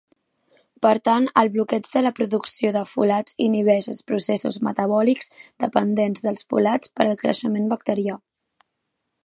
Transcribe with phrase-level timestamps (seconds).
[0.83, 5.29] Per tant, el bloqueig de la producció de folats inhibeix els processos metabòlics
[5.67, 8.17] dependents del folats per al creixement bacterià.